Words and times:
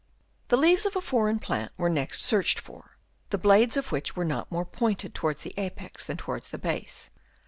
The 0.47 0.57
leaves 0.57 0.87
of 0.87 0.95
a 0.95 0.99
foreign 0.99 1.37
plant 1.37 1.73
were 1.77 1.87
next 1.87 2.23
searched 2.23 2.57
for, 2.57 2.97
the 3.29 3.37
blades 3.37 3.77
of 3.77 3.91
which 3.91 4.15
were 4.15 4.25
not 4.25 4.51
more 4.51 4.65
pointed 4.65 5.13
towards 5.13 5.43
the 5.43 5.53
apex 5.57 6.03
than 6.03 6.17
towards 6.17 6.49
the 6.49 6.57
base. 6.57 7.11